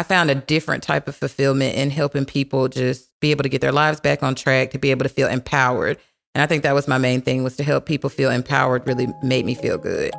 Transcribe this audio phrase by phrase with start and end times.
[0.00, 3.60] I found a different type of fulfillment in helping people just be able to get
[3.60, 5.98] their lives back on track, to be able to feel empowered.
[6.34, 9.08] And I think that was my main thing was to help people feel empowered really
[9.22, 10.14] made me feel good.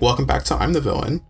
[0.00, 1.20] Welcome back to I'm the Villain.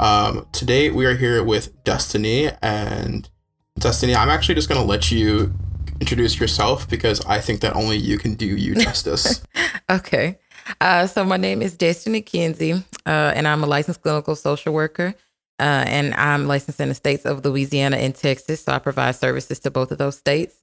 [0.00, 3.30] Um, today we are here with Destiny, and
[3.78, 5.54] Destiny, I'm actually just going to let you
[6.00, 9.42] introduce yourself because I think that only you can do you justice.
[9.88, 10.38] okay.
[10.80, 15.14] Uh, so my name is Destiny Kinsey, uh, and I'm a licensed clinical social worker.
[15.58, 19.58] Uh, and I'm licensed in the states of Louisiana and Texas, so I provide services
[19.60, 20.56] to both of those states.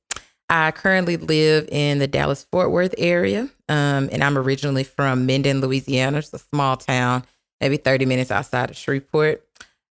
[0.50, 5.62] I currently live in the Dallas Fort Worth area, um, and I'm originally from Minden,
[5.62, 6.17] Louisiana.
[6.17, 7.26] It's a small town,
[7.62, 9.45] maybe 30 minutes outside of Shreveport.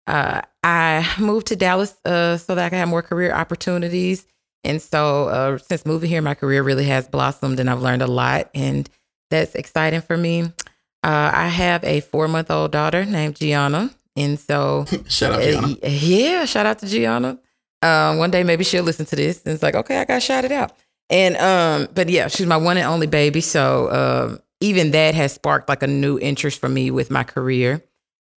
[0.09, 4.27] Uh, I moved to Dallas uh, so that I could have more career opportunities.
[4.67, 8.07] And so, uh, since moving here, my career really has blossomed and I've learned a
[8.07, 8.51] lot.
[8.55, 8.89] And
[9.31, 10.43] that's exciting for me.
[11.03, 13.91] Uh, I have a four month old daughter named Gianna.
[14.17, 15.77] And so, shout out, Gianna.
[15.83, 17.39] yeah, shout out to Gianna.
[17.83, 20.51] Um, one day maybe she'll listen to this and it's like, okay, I got shouted
[20.51, 20.73] out.
[21.09, 23.41] And, um, but yeah, she's my one and only baby.
[23.41, 27.85] So, um, even that has sparked like a new interest for me with my career.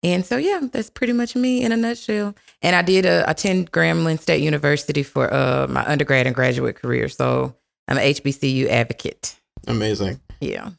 [0.03, 2.35] And so, yeah, that's pretty much me in a nutshell.
[2.63, 7.09] And I did uh, attend Grambling State University for uh, my undergrad and graduate career.
[7.09, 7.55] So
[7.89, 9.37] I'm an HBCU advocate.
[9.67, 10.21] Amazing.
[10.41, 10.71] Yeah.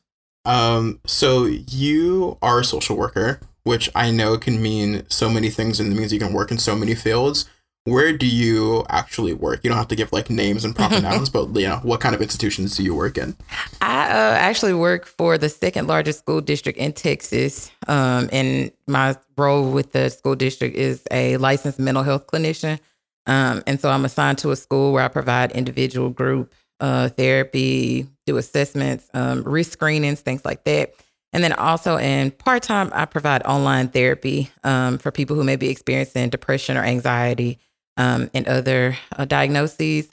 [0.45, 5.79] Um, so you are a social worker, which I know can mean so many things
[5.79, 7.45] and it means you can work in so many fields
[7.85, 9.61] where do you actually work?
[9.63, 12.13] You don't have to give like names and proper nouns, but you know, what kind
[12.13, 13.35] of institutions do you work in?
[13.81, 17.71] I uh, actually work for the second largest school district in Texas.
[17.87, 22.79] Um, and my role with the school district is a licensed mental health clinician.
[23.25, 28.07] Um, and so I'm assigned to a school where I provide individual group uh, therapy,
[28.25, 30.93] do assessments, um, risk screenings, things like that.
[31.31, 35.57] And then also in part time, I provide online therapy um, for people who may
[35.57, 37.59] be experiencing depression or anxiety
[37.97, 40.09] um, and other uh, diagnoses.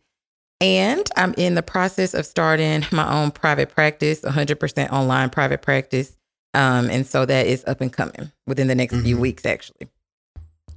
[0.60, 6.16] And I'm in the process of starting my own private practice, 100% online private practice.
[6.54, 9.04] Um, and so that is up and coming within the next mm-hmm.
[9.04, 9.88] few weeks, actually.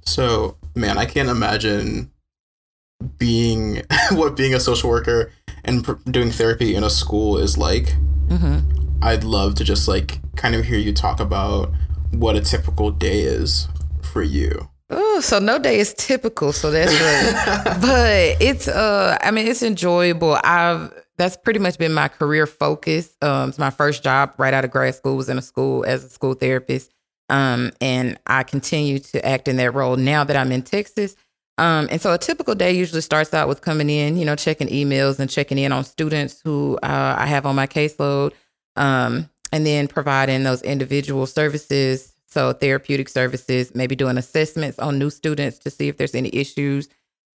[0.04, 2.10] So, man, I can't imagine
[3.16, 3.82] being
[4.12, 5.32] what being a social worker
[5.64, 7.96] and pr- doing therapy in a school is like.
[8.28, 8.80] Mm-hmm.
[9.02, 11.72] I'd love to just like kind of hear you talk about
[12.12, 13.66] what a typical day is
[14.02, 14.68] for you.
[14.90, 16.52] Oh, so no day is typical.
[16.52, 17.64] So that's right.
[17.80, 20.38] but it's uh I mean it's enjoyable.
[20.42, 23.14] I've that's pretty much been my career focus.
[23.20, 26.02] Um, it's my first job right out of grad school was in a school as
[26.02, 26.90] a school therapist.
[27.28, 31.14] Um, and I continue to act in that role now that I'm in Texas.
[31.58, 34.68] Um, and so a typical day usually starts out with coming in, you know, checking
[34.68, 38.32] emails and checking in on students who uh, I have on my caseload,
[38.76, 45.10] um, and then providing those individual services so therapeutic services, maybe doing assessments on new
[45.10, 46.88] students to see if there's any issues.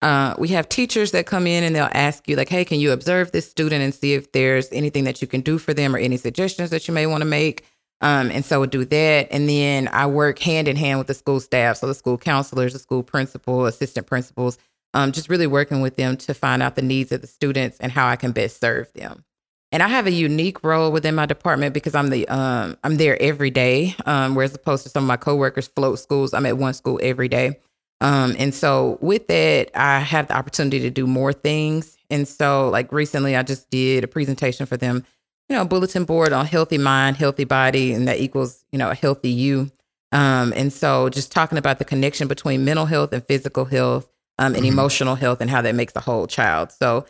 [0.03, 2.92] Uh, we have teachers that come in and they'll ask you like, "Hey, can you
[2.92, 5.98] observe this student and see if there's anything that you can do for them or
[5.98, 7.64] any suggestions that you may want to make?"
[8.00, 11.14] Um, and so we do that, and then I work hand in hand with the
[11.14, 14.59] school staff, so the school counselors, the school principal, assistant principals,
[14.92, 17.92] um, just really working with them to find out the needs of the students and
[17.92, 19.24] how I can best serve them
[19.72, 23.21] and I have a unique role within my department because I'm the um I'm there
[23.21, 23.97] every day.
[24.06, 27.28] Um, whereas opposed to some of my coworkers float schools, I'm at one school every
[27.28, 27.59] day.
[28.03, 31.97] Um, and so with that, I have the opportunity to do more things.
[32.10, 35.06] And so like recently I just did a presentation for them,
[35.49, 38.94] you know, bulletin board on healthy mind, healthy body, and that equals, you know, a
[38.94, 39.71] healthy you.
[40.10, 44.09] Um, and so just talking about the connection between mental health and physical health
[44.39, 44.72] um, and mm-hmm.
[44.72, 46.72] emotional health and how that makes the whole child.
[46.72, 47.06] So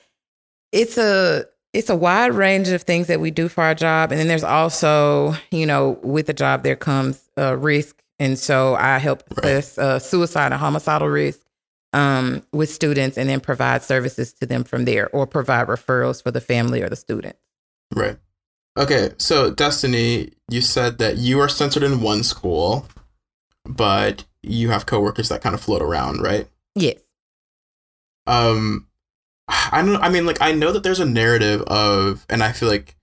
[0.71, 4.13] it's a it's a wide range of things that we do for our job.
[4.13, 8.03] And then there's also, you know, with the job, there comes a risk.
[8.19, 11.41] And so I help assess uh, suicide and homicidal risk
[11.93, 16.31] um, with students and then provide services to them from there or provide referrals for
[16.31, 17.37] the family or the student.
[17.95, 18.19] Right.
[18.77, 19.11] Okay.
[19.19, 22.87] So, Destiny, you said that you are centered in one school,
[23.65, 26.49] but you have coworkers that kind of float around, right?
[26.75, 27.01] Yes.
[28.27, 28.87] Um,
[29.49, 30.03] I don't.
[30.03, 32.97] I mean, like I know that there's a narrative of, and I feel like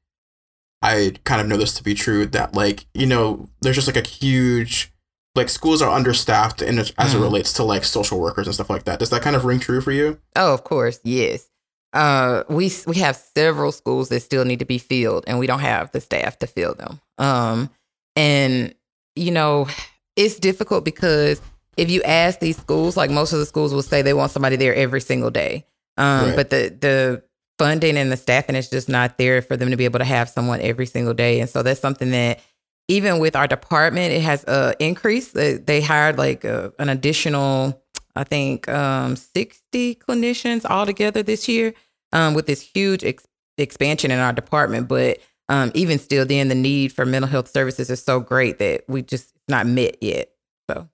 [0.82, 3.98] I kind of know this to be true that like you know there's just like
[3.98, 4.92] a huge
[5.36, 7.16] like schools are understaffed and as mm.
[7.16, 9.00] it relates to like social workers and stuff like that.
[9.00, 10.20] Does that kind of ring true for you?
[10.36, 11.50] Oh, of course, yes.
[11.92, 15.60] Uh, we we have several schools that still need to be filled, and we don't
[15.60, 17.02] have the staff to fill them.
[17.18, 17.70] Um,
[18.16, 18.74] and
[19.16, 19.68] you know,
[20.16, 21.42] it's difficult because
[21.78, 24.56] if you ask these schools, like most of the schools will say they want somebody
[24.56, 25.66] there every single day.
[26.00, 26.36] Um, right.
[26.36, 27.24] But the the
[27.60, 30.30] funding and the staffing is just not there for them to be able to have
[30.30, 31.42] someone every single day.
[31.42, 32.40] And so that's something that
[32.88, 35.34] even with our department, it has uh, increased.
[35.34, 37.80] They, they hired like uh, an additional,
[38.16, 41.74] I think, um, 60 clinicians altogether this year
[42.14, 44.88] um, with this huge ex- expansion in our department.
[44.88, 45.20] But
[45.50, 49.02] um, even still, then the need for mental health services is so great that we
[49.02, 50.30] just not met yet.
[50.70, 50.88] So,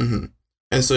[0.00, 0.24] mm-hmm.
[0.70, 0.94] and so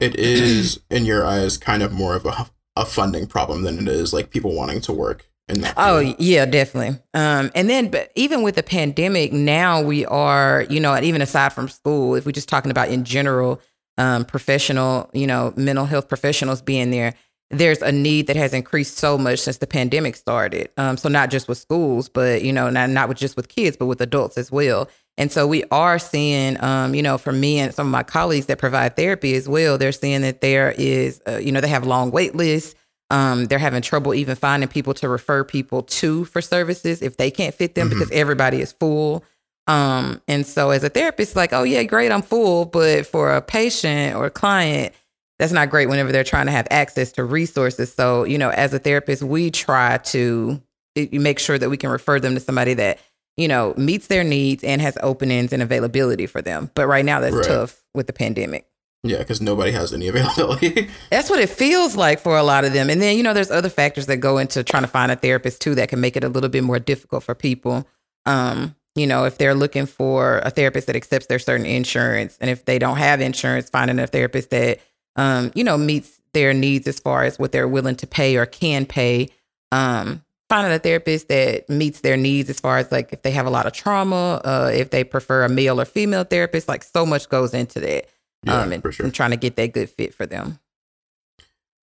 [0.00, 3.88] it is in your eyes kind of more of a, a funding problem than it
[3.88, 5.74] is like people wanting to work in that.
[5.76, 6.98] Oh yeah, definitely.
[7.14, 11.52] Um, and then, but even with the pandemic, now we are, you know, even aside
[11.52, 13.60] from school, if we're just talking about in general,
[13.98, 17.14] um, professional, you know, mental health professionals being there,
[17.50, 20.70] there's a need that has increased so much since the pandemic started.
[20.78, 23.76] Um, so not just with schools, but you know, not not with just with kids,
[23.76, 24.88] but with adults as well.
[25.18, 28.46] And so we are seeing, um, you know, for me and some of my colleagues
[28.46, 31.86] that provide therapy as well, they're seeing that there is, uh, you know, they have
[31.86, 32.74] long wait lists.
[33.10, 37.30] Um, they're having trouble even finding people to refer people to for services if they
[37.30, 37.98] can't fit them mm-hmm.
[37.98, 39.22] because everybody is full.
[39.66, 42.64] Um, and so as a therapist, like, oh yeah, great, I'm full.
[42.64, 44.94] But for a patient or a client,
[45.38, 47.92] that's not great whenever they're trying to have access to resources.
[47.92, 50.62] So, you know, as a therapist, we try to
[50.96, 52.98] make sure that we can refer them to somebody that
[53.36, 56.70] you know, meets their needs and has openings and availability for them.
[56.74, 57.44] But right now, that's right.
[57.44, 58.66] tough with the pandemic.
[59.04, 60.88] Yeah, because nobody has any availability.
[61.10, 62.88] that's what it feels like for a lot of them.
[62.88, 65.60] And then, you know, there's other factors that go into trying to find a therapist
[65.60, 67.86] too that can make it a little bit more difficult for people.
[68.26, 72.50] Um, you know, if they're looking for a therapist that accepts their certain insurance, and
[72.50, 74.80] if they don't have insurance, finding a therapist that,
[75.16, 78.46] um, you know, meets their needs as far as what they're willing to pay or
[78.46, 79.28] can pay.
[79.70, 83.46] Um, finding a therapist that meets their needs as far as like if they have
[83.46, 87.06] a lot of trauma, uh, if they prefer a male or female therapist, like so
[87.06, 88.04] much goes into that.
[88.42, 89.06] Yeah, um, and, sure.
[89.06, 90.58] and trying to get that good fit for them.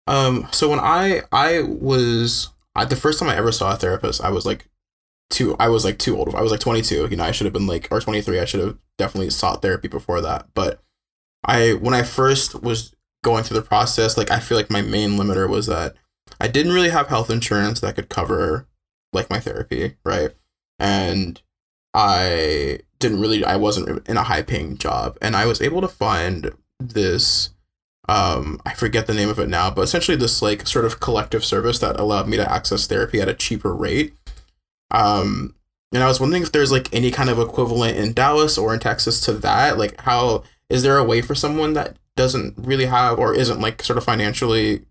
[0.06, 4.24] Um, so when I I was I, the first time I ever saw a therapist,
[4.24, 4.69] I was like
[5.31, 6.36] too I was like too old.
[6.36, 7.07] I was like 22.
[7.10, 8.39] You know, I should have been like or 23.
[8.39, 10.45] I should have definitely sought therapy before that.
[10.54, 10.80] But
[11.44, 12.94] I when I first was
[13.24, 15.95] going through the process, like I feel like my main limiter was that
[16.40, 18.68] I didn't really have health insurance that could cover
[19.14, 20.32] like my therapy, right?
[20.78, 21.42] And
[21.94, 25.88] I didn't really I wasn't in a high paying job and I was able to
[25.88, 27.50] find this
[28.08, 31.44] um I forget the name of it now, but essentially this like sort of collective
[31.44, 34.14] service that allowed me to access therapy at a cheaper rate.
[34.92, 35.56] Um
[35.92, 38.80] and I was wondering if there's like any kind of equivalent in Dallas or in
[38.80, 39.78] Texas to that.
[39.78, 43.82] Like how is there a way for someone that doesn't really have or isn't like
[43.82, 44.86] sort of financially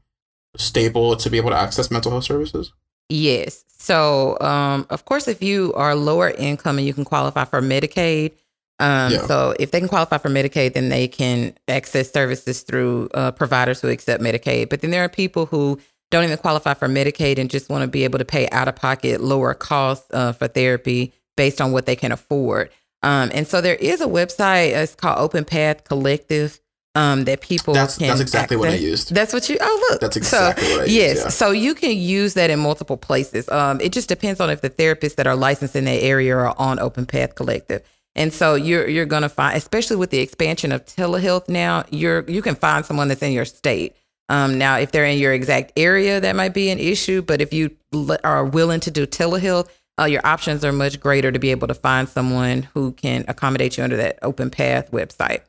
[0.59, 2.73] stable to be able to access mental health services?
[3.09, 3.65] Yes.
[3.79, 8.33] So, um, of course, if you are lower income and you can qualify for Medicaid,
[8.81, 9.27] um, yeah.
[9.27, 13.81] so if they can qualify for Medicaid, then they can access services through uh, providers
[13.81, 14.69] who accept Medicaid.
[14.69, 17.89] But then there are people who don't even qualify for Medicaid and just want to
[17.89, 21.87] be able to pay out of pocket lower costs uh, for therapy based on what
[21.87, 22.71] they can afford.
[23.03, 24.71] Um, and so there is a website.
[24.71, 26.61] It's called Open Path Collective
[26.99, 28.73] um, that people that's, can that's exactly access.
[28.73, 29.15] what I used.
[29.15, 30.01] That's what you oh look.
[30.01, 30.97] That's exactly so, what I used.
[30.97, 31.17] Yes.
[31.19, 31.29] Yeah.
[31.29, 33.49] So you can use that in multiple places.
[33.49, 36.55] Um, it just depends on if the therapists that are licensed in that area are
[36.59, 37.83] on Open Path Collective.
[38.17, 42.43] And so you're you're gonna find, especially with the expansion of telehealth now, you're you
[42.43, 43.95] can find someone that's in your state.
[44.29, 47.23] Um, now, if they're in your exact area, that might be an issue.
[47.23, 47.77] But if you
[48.25, 49.69] are willing to do telehealth,
[50.01, 53.79] uh, your options are much greater to be able to find someone who can accommodate
[53.79, 55.43] you under that Open Path website.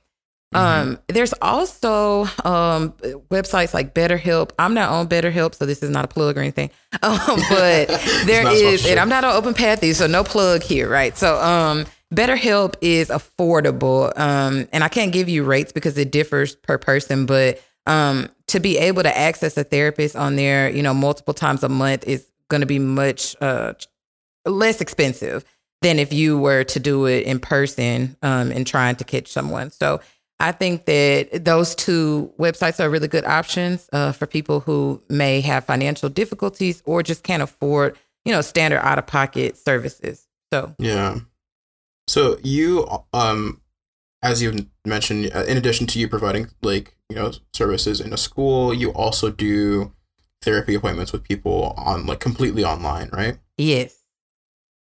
[0.54, 0.90] Mm-hmm.
[0.90, 2.92] Um, there's also um,
[3.30, 4.52] websites like BetterHelp.
[4.58, 6.72] I'm not on BetterHelp, so this is not a plug or anything.
[7.04, 7.88] Um, but
[8.26, 11.16] there is, and I'm not on Open Pathy, so no plug here, right?
[11.16, 16.56] So um, BetterHelp is affordable, um, and I can't give you rates because it differs
[16.56, 17.28] per person.
[17.28, 21.64] But um, to be able to access a therapist on there, you know, multiple times
[21.64, 23.74] a month is going to be much uh,
[24.46, 25.46] less expensive
[25.82, 29.70] than if you were to do it in person um, and trying to catch someone.
[29.72, 30.02] So
[30.40, 35.42] I think that those two websites are really good options uh, for people who may
[35.42, 40.28] have financial difficulties or just can't afford, you know, standard out of pocket services.
[40.54, 41.20] So yeah.
[42.08, 43.62] So you, um,
[44.24, 48.18] as you mentioned, uh, in addition to you providing like you know services in a
[48.18, 49.94] school, you also do
[50.42, 53.38] therapy appointments with people on like completely online, right?
[53.58, 53.98] Yes.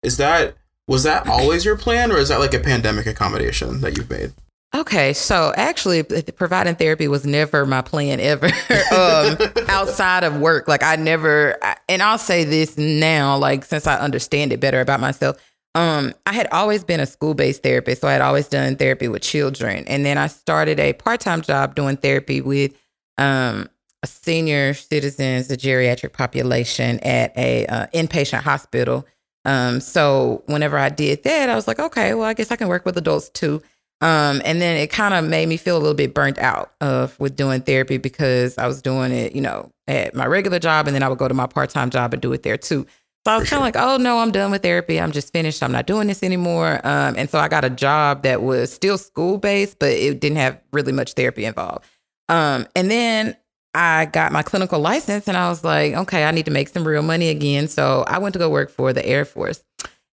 [0.02, 0.54] Is that
[0.86, 4.32] was that always your plan, or is that like a pandemic accommodation that you've made?
[4.72, 8.46] Okay, so actually, providing therapy was never my plan ever
[8.94, 9.36] um,
[9.68, 10.68] outside of work.
[10.68, 11.58] Like I never,
[11.88, 15.36] and I'll say this now, like since I understand it better about myself.
[15.74, 19.08] Um, I had always been a school based therapist, so I had always done therapy
[19.08, 22.72] with children, and then I started a part time job doing therapy with
[23.18, 23.68] um,
[24.04, 29.06] senior citizens, the geriatric population at a uh, inpatient hospital.
[29.44, 32.68] Um, so whenever I did that, I was like, okay, well, I guess I can
[32.68, 33.62] work with adults too.
[34.02, 37.18] Um, and then it kind of made me feel a little bit burnt out of
[37.20, 40.94] with doing therapy because I was doing it, you know, at my regular job, and
[40.94, 42.86] then I would go to my part time job and do it there too.
[43.26, 44.98] So I was kind of like, oh no, I'm done with therapy.
[44.98, 45.62] I'm just finished.
[45.62, 46.80] I'm not doing this anymore.
[46.84, 50.38] Um, and so I got a job that was still school based, but it didn't
[50.38, 51.84] have really much therapy involved.
[52.30, 53.36] Um, and then
[53.74, 56.86] I got my clinical license and I was like, okay, I need to make some
[56.86, 57.68] real money again.
[57.68, 59.62] So I went to go work for the Air Force.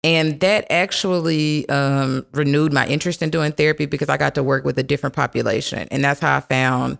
[0.05, 4.65] And that actually um, renewed my interest in doing therapy because I got to work
[4.65, 5.89] with a different population.
[5.91, 6.99] And that's how I found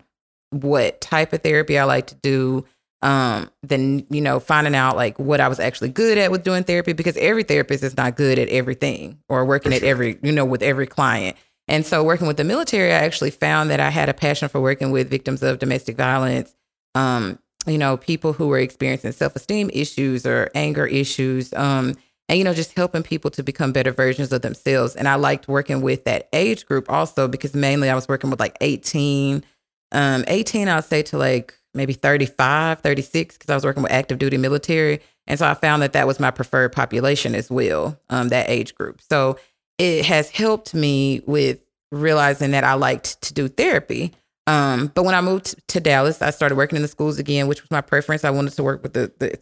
[0.49, 2.65] what type of therapy I like to do.
[3.03, 6.63] Um, then, you know, finding out like what I was actually good at with doing
[6.63, 10.45] therapy because every therapist is not good at everything or working at every, you know,
[10.45, 11.37] with every client.
[11.67, 14.59] And so working with the military, I actually found that I had a passion for
[14.59, 16.55] working with victims of domestic violence,
[16.95, 21.53] um, you know, people who were experiencing self-esteem issues or anger issues.
[21.53, 21.93] Um,
[22.29, 24.95] and you know just helping people to become better versions of themselves.
[24.95, 28.39] And i liked working with that age group also because mainly i was working with
[28.39, 29.43] like 18
[29.91, 34.19] um 18 i'd say to like maybe 35 36 because i was working with active
[34.19, 34.99] duty military.
[35.27, 38.75] And so i found that that was my preferred population as well um that age
[38.75, 39.01] group.
[39.01, 39.37] So
[39.77, 41.59] it has helped me with
[41.91, 44.13] realizing that i liked to do therapy.
[44.47, 47.61] Um but when i moved to dallas i started working in the schools again which
[47.61, 48.25] was my preference.
[48.25, 49.39] I wanted to work with the, the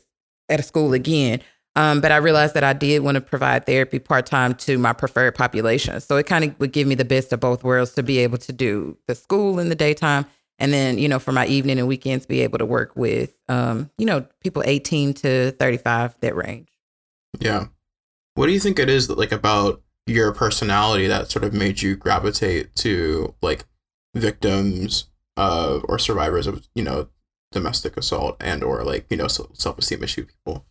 [0.49, 1.41] at a school again
[1.75, 4.93] um, but I realized that I did want to provide therapy part time to my
[4.93, 5.99] preferred population.
[5.99, 8.37] So it kind of would give me the best of both worlds to be able
[8.39, 10.25] to do the school in the daytime.
[10.57, 13.89] And then, you know, for my evening and weekends, be able to work with, um,
[13.97, 16.69] you know, people 18 to 35, that range.
[17.39, 17.67] Yeah.
[18.35, 21.81] What do you think it is that, like, about your personality that sort of made
[21.81, 23.65] you gravitate to, like,
[24.13, 27.09] victims of or survivors of, you know,
[27.51, 30.65] domestic assault and or, like, you know, self esteem issue people?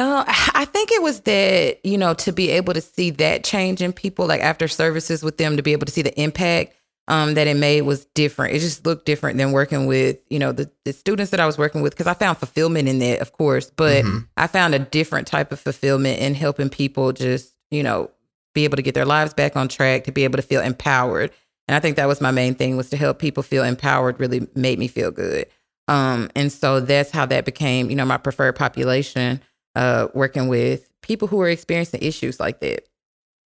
[0.00, 3.82] Uh, I think it was that, you know, to be able to see that change
[3.82, 6.74] in people, like after services with them, to be able to see the impact
[7.06, 8.54] um, that it made was different.
[8.54, 11.58] It just looked different than working with, you know, the, the students that I was
[11.58, 14.20] working with, because I found fulfillment in that, of course, but mm-hmm.
[14.38, 18.10] I found a different type of fulfillment in helping people just, you know,
[18.54, 21.30] be able to get their lives back on track, to be able to feel empowered.
[21.68, 24.48] And I think that was my main thing was to help people feel empowered really
[24.54, 25.44] made me feel good.
[25.88, 29.42] Um, and so that's how that became, you know, my preferred population
[29.74, 32.86] uh, working with people who are experiencing issues like that.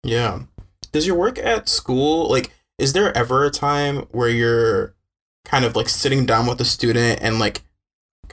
[0.03, 0.41] Yeah.
[0.91, 4.93] Does your work at school, like, is there ever a time where you're
[5.45, 7.61] kind of like sitting down with a student and like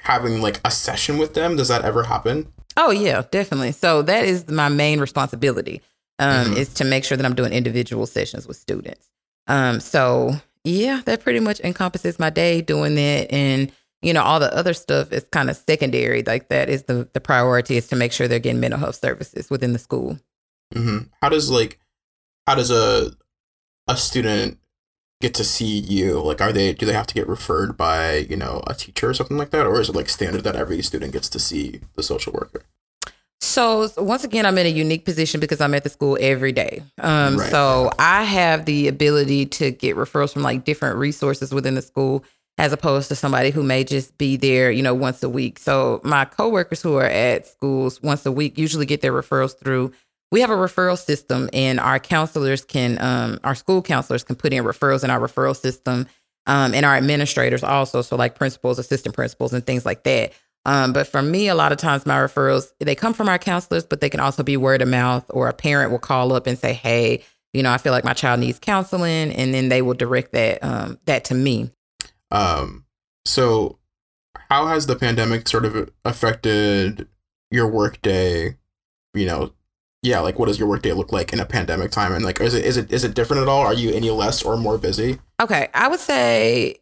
[0.01, 1.57] having like a session with them?
[1.57, 2.53] Does that ever happen?
[2.77, 3.73] Oh, yeah, definitely.
[3.73, 5.83] So that is my main responsibility
[6.19, 6.57] um, mm-hmm.
[6.57, 9.09] is to make sure that I'm doing individual sessions with students.
[9.47, 10.33] Um, so
[10.65, 13.33] yeah, that pretty much encompasses my day doing that.
[13.33, 13.73] And
[14.03, 16.23] you know, all the other stuff is kind of secondary.
[16.23, 19.49] Like that is the the priority is to make sure they're getting mental health services
[19.49, 20.19] within the school.
[20.75, 21.07] Mm-hmm.
[21.21, 21.79] How does like
[22.47, 23.13] how does a
[23.89, 24.59] a student
[25.21, 26.21] get to see you?
[26.21, 29.15] Like, are they do they have to get referred by you know a teacher or
[29.15, 32.03] something like that, or is it like standard that every student gets to see the
[32.03, 32.65] social worker?
[33.41, 36.83] So once again, I'm in a unique position because I'm at the school every day.
[36.99, 37.51] Um, right.
[37.51, 42.25] So I have the ability to get referrals from like different resources within the school
[42.59, 45.59] as opposed to somebody who may just be there, you know, once a week.
[45.59, 49.93] So my coworkers who are at schools once a week usually get their referrals through.
[50.31, 54.53] We have a referral system, and our counselors can, um, our school counselors can put
[54.53, 56.07] in referrals in our referral system,
[56.47, 58.01] um, and our administrators also.
[58.03, 60.33] So like principals, assistant principals, and things like that.
[60.65, 63.85] Um, but for me, a lot of times my referrals they come from our counselors,
[63.85, 66.59] but they can also be word of mouth, or a parent will call up and
[66.59, 69.95] say, "Hey, you know, I feel like my child needs counseling," and then they will
[69.95, 71.71] direct that um, that to me.
[72.33, 72.87] Um,
[73.25, 73.79] so
[74.51, 77.07] how has the pandemic sort of affected
[77.51, 78.57] your workday?
[79.15, 79.53] You know,
[80.03, 82.13] yeah, like what does your workday look like in a pandemic time?
[82.13, 83.61] And like, is it is it is it different at all?
[83.61, 85.21] Are you any less or more busy?
[85.41, 86.81] Okay, I would say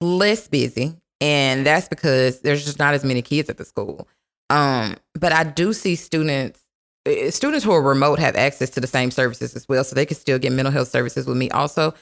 [0.00, 4.06] less busy, and that's because there's just not as many kids at the school.
[4.50, 6.60] Um, but I do see students
[7.06, 10.06] eh, students who are remote have access to the same services as well, so they
[10.06, 11.94] can still get mental health services with me also.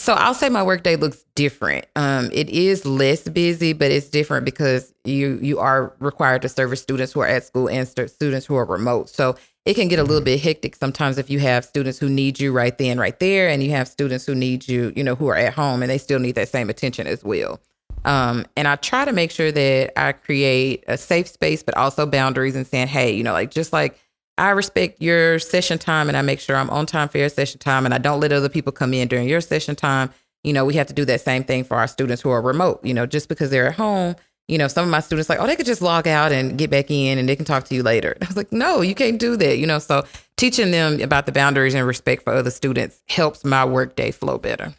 [0.00, 1.84] So I'll say my workday looks different.
[1.94, 6.80] Um, it is less busy, but it's different because you you are required to service
[6.80, 9.10] students who are at school and st- students who are remote.
[9.10, 10.24] So it can get a little mm-hmm.
[10.24, 13.62] bit hectic sometimes if you have students who need you right then, right there, and
[13.62, 16.18] you have students who need you, you know, who are at home and they still
[16.18, 17.60] need that same attention as well.
[18.06, 22.06] Um, and I try to make sure that I create a safe space, but also
[22.06, 24.00] boundaries and saying, hey, you know, like just like
[24.40, 27.58] I respect your session time and I make sure I'm on time for your session
[27.58, 30.10] time and I don't let other people come in during your session time.
[30.42, 32.82] You know, we have to do that same thing for our students who are remote.
[32.82, 34.16] You know, just because they're at home,
[34.48, 36.70] you know, some of my students like, oh, they could just log out and get
[36.70, 38.16] back in and they can talk to you later.
[38.22, 39.58] I was like, no, you can't do that.
[39.58, 40.06] You know, so
[40.38, 44.74] teaching them about the boundaries and respect for other students helps my workday flow better.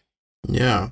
[0.47, 0.89] Yeah.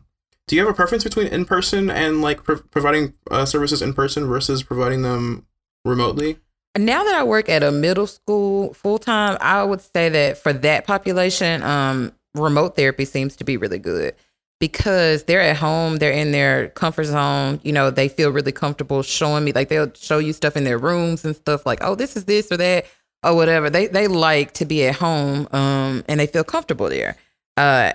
[0.48, 3.96] Do you have a preference between in person and like pro- providing uh, services in
[3.96, 5.48] person versus providing them
[5.84, 6.38] remotely?
[6.78, 10.54] Now that I work at a middle school full time, I would say that for
[10.54, 14.16] that population, um, remote therapy seems to be really good
[14.60, 17.60] because they're at home, they're in their comfort zone.
[17.64, 20.78] You know, they feel really comfortable showing me, like they'll show you stuff in their
[20.78, 22.86] rooms and stuff like, oh, this is this or that
[23.24, 23.70] or whatever.
[23.70, 27.16] They they like to be at home, um, and they feel comfortable there.
[27.58, 27.94] Uh,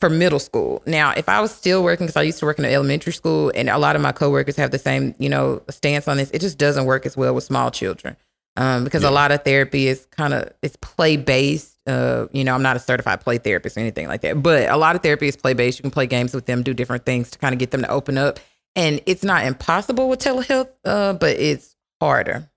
[0.00, 0.82] for middle school.
[0.86, 3.52] Now, if I was still working, because I used to work in an elementary school,
[3.54, 6.40] and a lot of my coworkers have the same, you know, stance on this, it
[6.40, 8.16] just doesn't work as well with small children.
[8.56, 9.08] Um, because yeah.
[9.08, 12.76] a lot of therapy is kind of it's play based uh, you know, I'm not
[12.76, 15.52] a certified play therapist or anything like that, but a lot of therapy is play
[15.52, 15.78] based.
[15.78, 17.88] You can play games with them, do different things to kind of get them to
[17.90, 18.40] open up.
[18.76, 22.48] And it's not impossible with telehealth, uh, but it's harder.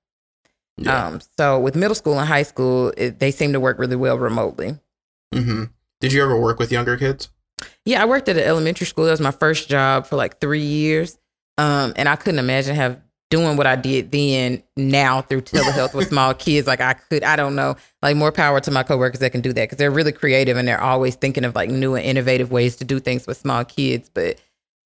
[0.78, 1.08] Yeah.
[1.08, 4.18] Um, so with middle school and high school, it, they seem to work really well
[4.18, 4.78] remotely.
[5.34, 5.66] Mm-hmm.
[6.00, 7.30] Did you ever work with younger kids?
[7.86, 9.06] Yeah, I worked at an elementary school.
[9.06, 11.18] That was my first job for like three years.
[11.58, 16.08] Um, and I couldn't imagine have doing what I did then now through telehealth with
[16.10, 16.68] small kids.
[16.68, 19.52] Like I could, I don't know, like more power to my coworkers that can do
[19.54, 22.76] that because they're really creative and they're always thinking of like new and innovative ways
[22.78, 24.10] to do things with small kids.
[24.14, 24.40] But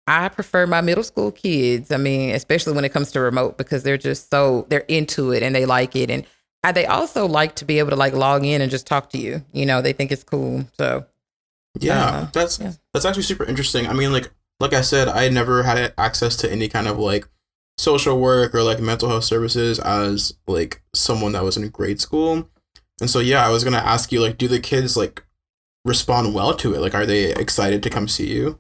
[0.08, 1.92] I prefer my middle school kids.
[1.92, 5.44] I mean, especially when it comes to remote because they're just so they're into it
[5.44, 6.26] and they like it and
[6.64, 9.18] I, they also like to be able to like log in and just talk to
[9.18, 9.44] you.
[9.52, 10.66] You know, they think it's cool.
[10.78, 11.06] So
[11.80, 12.74] yeah, uh, that's yeah.
[12.94, 13.88] that's actually super interesting.
[13.88, 17.28] I mean, like like I said, I never had access to any kind of like
[17.78, 22.48] social work or like mental health services as like someone that was in grade school.
[23.00, 25.26] And so yeah, I was gonna ask you like, do the kids like
[25.84, 26.80] respond well to it?
[26.80, 28.60] Like, are they excited to come see you?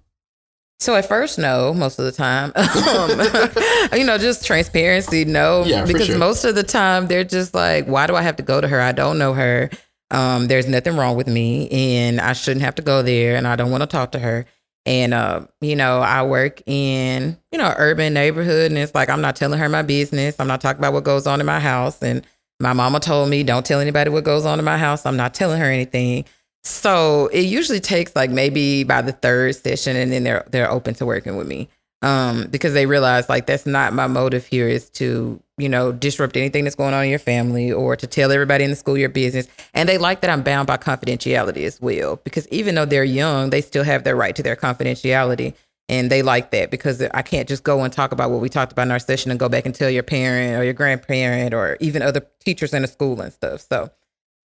[0.82, 2.52] So at first, no, most of the time.
[3.92, 5.64] um, you know, just transparency, no.
[5.64, 6.18] Yeah, because sure.
[6.18, 8.82] most of the time they're just like, why do I have to go to her?
[8.82, 9.70] I don't know her.
[10.10, 13.56] Um, there's nothing wrong with me, and I shouldn't have to go there, and I
[13.56, 14.48] don't want to talk to her.
[14.88, 19.22] And uh, you know, I work in, you know, urban neighborhood and it's like I'm
[19.22, 20.36] not telling her my business.
[20.40, 22.02] I'm not talking about what goes on in my house.
[22.02, 22.26] And
[22.60, 25.06] my mama told me, don't tell anybody what goes on in my house.
[25.06, 26.26] I'm not telling her anything.
[26.64, 30.94] So it usually takes like maybe by the third session and then they're they're open
[30.96, 31.70] to working with me.
[32.04, 36.36] Um, because they realize like that's not my motive here is to you know disrupt
[36.36, 39.10] anything that's going on in your family or to tell everybody in the school your
[39.10, 39.48] business.
[39.74, 43.52] And they like that i'm bound by confidentiality as well because even though they're young
[43.52, 45.54] they still have their right to their confidentiality
[45.90, 48.72] and they like that because i can't just go and talk about what we talked
[48.72, 51.78] about in our session and go back and tell your parent or your grandparent or
[51.80, 53.62] even other teachers in the school and stuff.
[53.62, 53.92] So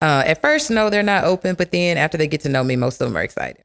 [0.02, 2.76] uh, at first no they're not open but then after they get to know me
[2.76, 3.64] most of them are excited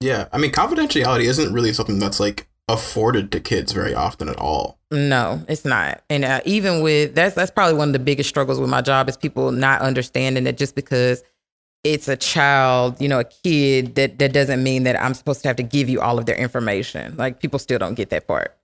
[0.00, 4.36] yeah i mean confidentiality isn't really something that's like afforded to kids very often at
[4.36, 4.78] all.
[4.90, 6.02] No, it's not.
[6.10, 9.08] And uh, even with that's that's probably one of the biggest struggles with my job
[9.08, 11.22] is people not understanding that just because
[11.84, 15.48] it's a child, you know, a kid that that doesn't mean that I'm supposed to
[15.48, 17.16] have to give you all of their information.
[17.16, 18.56] Like people still don't get that part.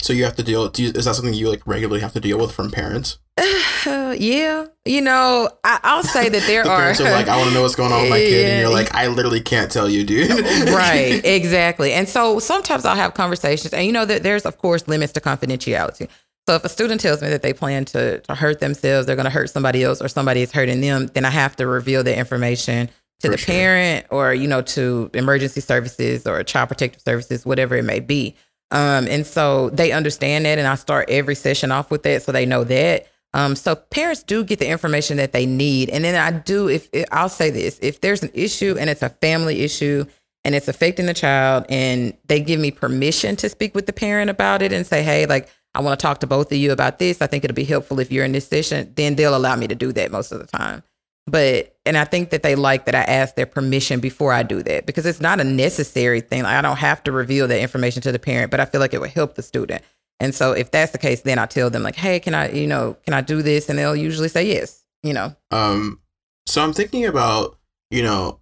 [0.00, 0.70] So you have to deal.
[0.76, 3.18] You, is that something you like regularly have to deal with from parents?
[3.36, 6.78] Uh, yeah, you know, I, will say that there the are.
[6.78, 8.72] Parents are like, I want to know what's going on with my kid, and you're
[8.72, 10.30] like, I literally can't tell you, dude.
[10.68, 11.92] right, exactly.
[11.92, 15.20] And so sometimes I'll have conversations, and you know that there's of course limits to
[15.20, 16.08] confidentiality.
[16.48, 19.24] So if a student tells me that they plan to, to hurt themselves, they're going
[19.24, 22.16] to hurt somebody else, or somebody is hurting them, then I have to reveal the
[22.16, 22.86] information
[23.20, 23.52] to For the sure.
[23.52, 28.36] parent, or you know, to emergency services or child protective services, whatever it may be.
[28.70, 32.32] Um, and so they understand that, and I start every session off with that, so
[32.32, 33.06] they know that.
[33.34, 36.68] Um, so parents do get the information that they need, and then I do.
[36.68, 40.06] If, if I'll say this, if there's an issue and it's a family issue
[40.44, 44.30] and it's affecting the child, and they give me permission to speak with the parent
[44.30, 46.98] about it and say, hey, like I want to talk to both of you about
[46.98, 47.20] this.
[47.20, 48.92] I think it'll be helpful if you're in this session.
[48.96, 50.82] Then they'll allow me to do that most of the time.
[51.28, 54.62] But and I think that they like that I ask their permission before I do
[54.62, 56.42] that because it's not a necessary thing.
[56.42, 58.94] Like I don't have to reveal that information to the parent, but I feel like
[58.94, 59.82] it would help the student.
[60.20, 62.66] And so if that's the case, then I tell them like, hey, can I, you
[62.66, 63.68] know, can I do this?
[63.68, 65.36] And they'll usually say yes, you know.
[65.50, 66.00] Um
[66.46, 67.58] so I'm thinking about,
[67.90, 68.40] you know,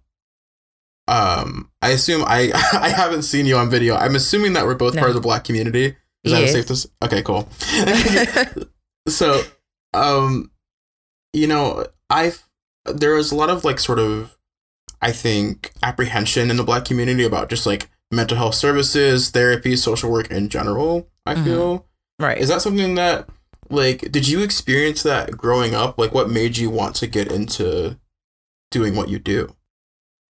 [1.09, 3.95] um I assume I I haven't seen you on video.
[3.95, 5.01] I'm assuming that we're both no.
[5.01, 5.97] part of the black community.
[6.23, 6.53] Is yes.
[6.53, 7.49] that safe to Okay, cool.
[9.09, 9.41] so
[9.93, 10.51] um
[11.33, 12.46] you know, I've
[12.93, 14.37] there was a lot of like sort of
[15.01, 20.11] I think apprehension in the black community about just like mental health services, therapy, social
[20.11, 21.43] work in general, I mm-hmm.
[21.43, 21.85] feel.
[22.19, 22.37] Right.
[22.37, 23.27] Is that something that
[23.69, 25.97] like did you experience that growing up?
[25.97, 27.97] Like what made you want to get into
[28.71, 29.53] doing what you do?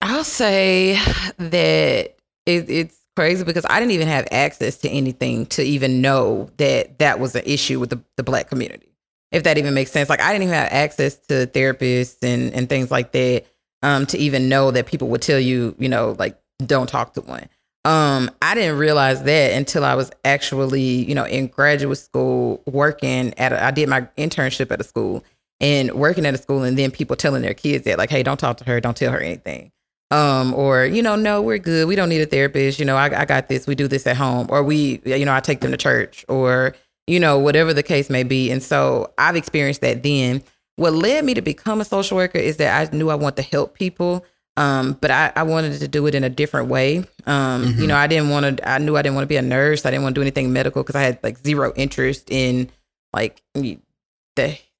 [0.02, 1.00] I'll say
[1.38, 2.16] that
[2.46, 7.00] it, it's crazy because I didn't even have access to anything to even know that
[7.00, 8.96] that was an issue with the, the black community.
[9.32, 10.10] If that even makes sense.
[10.10, 13.46] Like I didn't even have access to therapists and, and things like that
[13.82, 17.22] um, to even know that people would tell you, you know, like don't talk to
[17.22, 17.50] one.
[17.86, 23.34] Um, I didn't realize that until I was actually, you know, in graduate school working
[23.38, 23.54] at.
[23.54, 25.24] A, I did my internship at a school
[25.62, 28.40] and working at a school, and then people telling their kids that, like, "Hey, don't
[28.40, 29.72] talk to her, don't tell her anything."
[30.12, 31.88] Um, or you know, no, we're good.
[31.88, 32.78] We don't need a therapist.
[32.78, 33.68] You know, I, I got this.
[33.68, 36.76] We do this at home, or we, you know, I take them to church, or
[37.08, 38.52] you know, whatever the case may be.
[38.52, 40.04] And so I've experienced that.
[40.04, 40.44] Then
[40.76, 43.42] what led me to become a social worker is that I knew I want to
[43.42, 44.26] help people
[44.58, 46.98] um, but I, I wanted to do it in a different way.
[47.28, 47.82] Um, mm-hmm.
[47.82, 49.86] You know, I didn't want to, I knew I didn't want to be a nurse.
[49.86, 52.72] I didn't want to do anything medical because I had like zero interest in
[53.14, 53.78] like the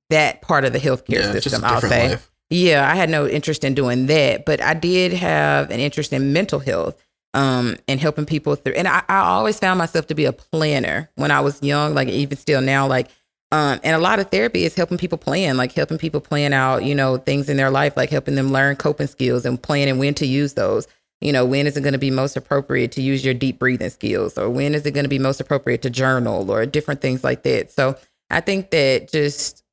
[0.10, 2.10] that part of the healthcare yeah, system, I'll say.
[2.10, 2.32] Life.
[2.50, 6.34] Yeah, I had no interest in doing that, but I did have an interest in
[6.34, 6.96] mental health
[7.34, 8.74] um, and helping people through.
[8.74, 12.08] And I, I always found myself to be a planner when I was young, like
[12.08, 13.10] even still now, like
[13.52, 16.84] um, and a lot of therapy is helping people plan, like helping people plan out,
[16.84, 20.14] you know, things in their life, like helping them learn coping skills and planning when
[20.16, 20.86] to use those.
[21.22, 23.90] You know, when is it going to be most appropriate to use your deep breathing
[23.90, 27.24] skills, or when is it going to be most appropriate to journal, or different things
[27.24, 27.72] like that.
[27.72, 27.98] So
[28.30, 29.64] I think that just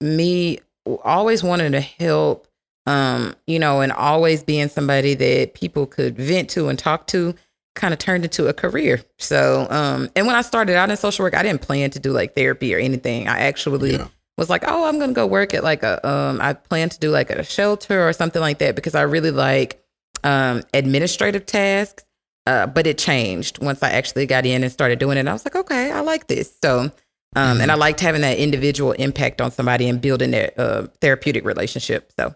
[0.00, 0.60] me
[1.02, 2.46] always wanting to help,
[2.86, 7.34] um, you know, and always being somebody that people could vent to and talk to
[7.74, 9.02] kind of turned into a career.
[9.18, 12.12] So, um, and when I started out in social work, I didn't plan to do
[12.12, 13.26] like therapy or anything.
[13.28, 14.08] I actually yeah.
[14.38, 17.10] was like, oh, I'm gonna go work at like a, um, I plan to do
[17.10, 19.82] like a shelter or something like that because I really like
[20.22, 22.04] um, administrative tasks.
[22.46, 25.26] Uh, but it changed once I actually got in and started doing it.
[25.26, 26.54] I was like, okay, I like this.
[26.62, 26.90] So, um,
[27.34, 27.60] mm-hmm.
[27.62, 32.12] and I liked having that individual impact on somebody and building their uh, therapeutic relationship.
[32.18, 32.34] So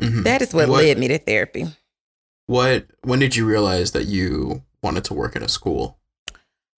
[0.00, 0.22] mm-hmm.
[0.22, 1.66] that is what, what led me to therapy.
[2.46, 5.98] What when did you realize that you wanted to work in a school?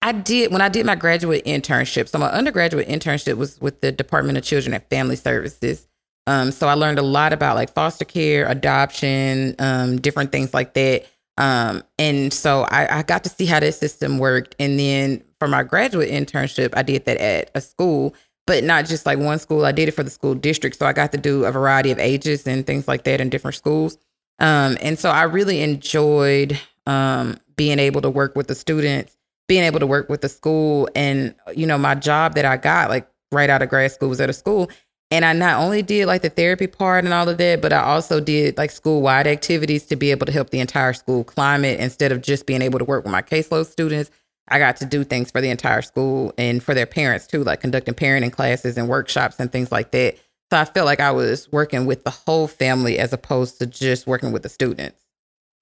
[0.01, 2.07] I did when I did my graduate internship.
[2.07, 5.87] So my undergraduate internship was with the Department of Children and Family Services.
[6.27, 10.73] Um, so I learned a lot about like foster care, adoption, um, different things like
[10.75, 11.05] that.
[11.37, 14.55] Um, and so I, I, got to see how that system worked.
[14.59, 18.13] And then for my graduate internship, I did that at a school,
[18.49, 19.63] but not just like one school.
[19.63, 20.79] I did it for the school district.
[20.79, 23.53] So I got to do a variety of ages and things like that in different
[23.53, 23.99] schools.
[24.39, 29.15] Um, and so I really enjoyed um, being able to work with the students,
[29.47, 30.89] being able to work with the school.
[30.95, 34.19] And, you know, my job that I got, like right out of grad school, was
[34.19, 34.71] at a school.
[35.11, 37.83] And I not only did like the therapy part and all of that, but I
[37.83, 41.79] also did like school wide activities to be able to help the entire school climate
[41.79, 44.09] instead of just being able to work with my caseload students.
[44.49, 47.61] I got to do things for the entire school and for their parents too, like
[47.61, 50.17] conducting parenting classes and workshops and things like that.
[50.51, 54.07] So I felt like I was working with the whole family as opposed to just
[54.07, 54.99] working with the students.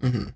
[0.02, 0.30] Mm-hmm.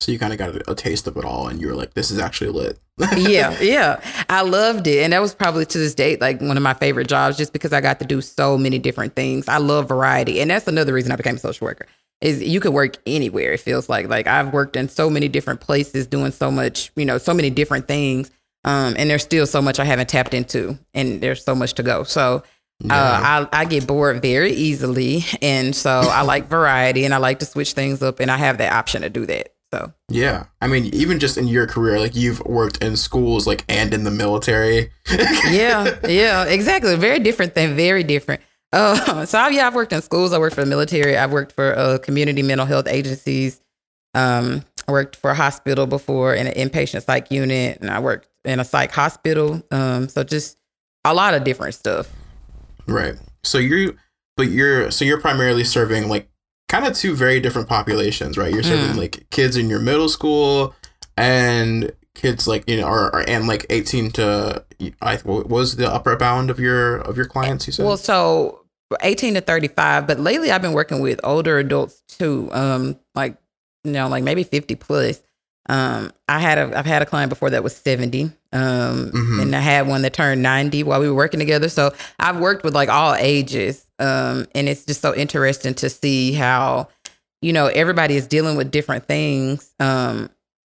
[0.00, 1.94] So you kind of got a, a, taste of it all, and you were like,
[1.94, 2.78] "This is actually lit."
[3.16, 6.62] yeah, yeah, I loved it, and that was probably to this date like one of
[6.62, 9.48] my favorite jobs, just because I got to do so many different things.
[9.48, 11.86] I love variety, and that's another reason I became a social worker.
[12.20, 13.52] Is you could work anywhere.
[13.52, 17.04] It feels like like I've worked in so many different places, doing so much, you
[17.04, 18.30] know, so many different things,
[18.64, 21.82] um, and there's still so much I haven't tapped into, and there's so much to
[21.82, 22.02] go.
[22.02, 22.42] So
[22.80, 22.94] yeah.
[22.94, 25.24] Uh, I, I get bored very easily.
[25.42, 28.20] And so I like variety and I like to switch things up.
[28.20, 29.54] And I have that option to do that.
[29.72, 30.44] So, yeah.
[30.62, 34.04] I mean, even just in your career, like you've worked in schools, like, and in
[34.04, 34.90] the military.
[35.50, 35.98] yeah.
[36.08, 36.44] Yeah.
[36.44, 36.94] Exactly.
[36.96, 37.76] Very different thing.
[37.76, 38.40] Very different.
[38.72, 40.32] Uh, so, yeah, I've worked in schools.
[40.32, 41.16] I worked for the military.
[41.16, 43.60] I've worked for uh, community mental health agencies.
[44.14, 48.28] Um, I worked for a hospital before in an inpatient psych unit, and I worked
[48.44, 49.62] in a psych hospital.
[49.70, 50.56] Um, so just
[51.04, 52.10] a lot of different stuff.
[52.86, 53.14] Right.
[53.42, 53.96] So you,
[54.36, 56.28] but you're so you're primarily serving like
[56.68, 58.52] kind of two very different populations, right?
[58.52, 58.98] You're serving mm.
[58.98, 60.74] like kids in your middle school
[61.16, 64.64] and kids like you know, or, or and like 18 to
[65.02, 67.66] I what was the upper bound of your of your clients?
[67.66, 67.86] You said.
[67.86, 68.57] Well, so
[69.02, 73.36] 18 to 35, but lately I've been working with older adults too, um, like
[73.84, 75.22] you know, like maybe 50 plus.
[75.68, 78.24] Um, I had a I've had a client before that was 70.
[78.50, 79.40] Um, mm-hmm.
[79.40, 81.68] and I had one that turned 90 while we were working together.
[81.68, 83.84] So I've worked with like all ages.
[83.98, 86.88] Um, and it's just so interesting to see how,
[87.42, 89.74] you know, everybody is dealing with different things.
[89.78, 90.30] Um,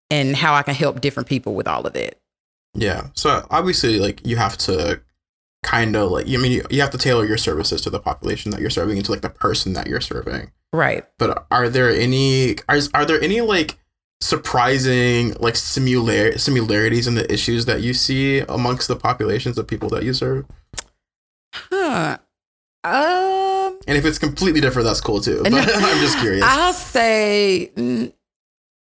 [0.09, 2.19] and how I can help different people with all of it.
[2.73, 3.07] Yeah.
[3.15, 5.01] So obviously like you have to
[5.65, 8.51] kind of like I mean you, you have to tailor your services to the population
[8.51, 10.51] that you're serving into like the person that you're serving.
[10.71, 11.05] Right.
[11.17, 13.77] But are there any are, are there any like
[14.21, 19.89] surprising like similar similarities in the issues that you see amongst the populations of people
[19.89, 20.45] that you serve?
[21.53, 22.19] Huh.
[22.83, 23.79] Um.
[23.87, 25.41] And if it's completely different, that's cool too.
[25.43, 26.45] But I'm just curious.
[26.45, 27.71] I'll say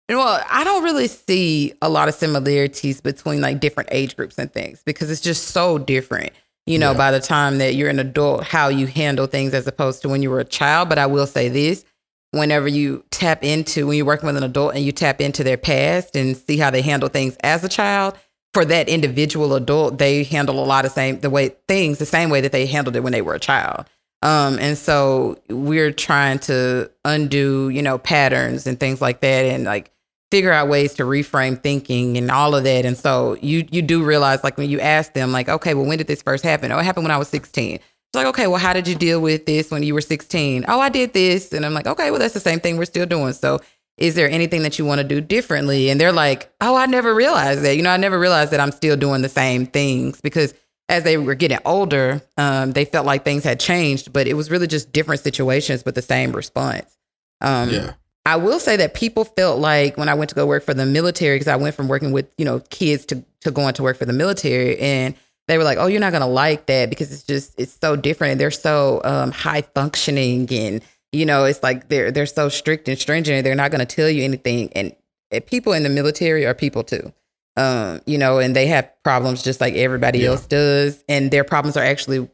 [0.09, 4.51] well, I don't really see a lot of similarities between like different age groups and
[4.51, 6.33] things because it's just so different.
[6.65, 6.97] You know, Yeah.
[6.97, 10.21] by the time that you're an adult, how you handle things as opposed to when
[10.23, 10.89] you were a child.
[10.89, 11.83] But I will say this
[12.31, 15.57] whenever you tap into, when you're working with an adult and you tap into their
[15.57, 18.17] past and see how they handle things as a child,
[18.53, 22.29] for that individual adult, they handle a lot of same the way things the same
[22.29, 23.85] way that they handled it when they were a child.
[24.21, 29.65] Um, and so we're trying to undo, you know, patterns and things like that, and
[29.65, 29.91] like
[30.33, 32.85] figure out ways to reframe thinking and all of that.
[32.85, 35.99] And so you you do realize, like when you ask them, like, okay, well, when
[35.99, 36.71] did this first happen?
[36.71, 37.75] Oh, it happened when I was 16.
[37.75, 37.83] It's
[38.15, 40.65] like, okay, well, how did you deal with this when you were 16?
[40.67, 43.05] Oh, I did this, and I'm like, okay, well, that's the same thing we're still
[43.05, 43.33] doing.
[43.33, 43.59] So
[43.99, 45.91] is there anything that you want to do differently?
[45.91, 47.75] And they're like, oh, I never realized that.
[47.75, 50.55] You know, I never realized that I'm still doing the same things because
[50.89, 54.49] as they were getting older, um, they felt like things had changed, but it was
[54.49, 56.97] really just different situations with the same response.
[57.39, 57.93] Um, Yeah.
[58.25, 60.85] I will say that people felt like when I went to go work for the
[60.85, 63.97] military, because I went from working with you know kids to to going to work
[63.97, 65.13] for the military, and
[65.47, 68.31] they were like, "Oh, you're not gonna like that because it's just it's so different.
[68.33, 70.81] And they're so um, high functioning, and
[71.11, 73.37] you know, it's like they're they're so strict and stringent.
[73.37, 74.71] And they're not gonna tell you anything.
[74.73, 74.95] And,
[75.31, 77.11] and people in the military are people too,
[77.57, 80.29] um, you know, and they have problems just like everybody Yeah.
[80.29, 82.29] else does, and their problems are actually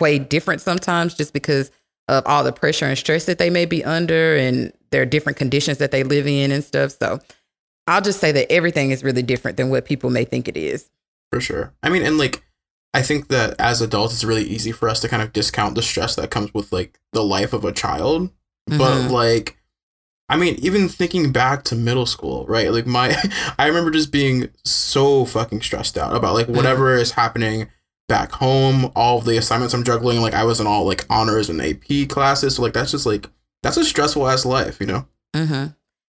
[0.00, 1.70] way different sometimes, just because
[2.08, 5.78] of all the pressure and stress that they may be under and their different conditions
[5.78, 6.92] that they live in and stuff.
[6.98, 7.20] So
[7.86, 10.90] I'll just say that everything is really different than what people may think it is.
[11.32, 11.72] For sure.
[11.82, 12.42] I mean, and like,
[12.92, 15.82] I think that as adults, it's really easy for us to kind of discount the
[15.82, 18.30] stress that comes with like the life of a child.
[18.66, 19.10] But Mhm.
[19.10, 19.56] like,
[20.28, 22.72] I mean, even thinking back to middle school, right?
[22.72, 23.16] Like, my,
[23.58, 27.68] I remember just being so fucking stressed out about like whatever is happening
[28.08, 30.20] back home, all the assignments I'm juggling.
[30.20, 32.56] Like, I was in all like honors and AP classes.
[32.56, 33.28] So, like, that's just like,
[33.62, 35.06] that's a stressful ass life, you know?
[35.34, 35.66] hmm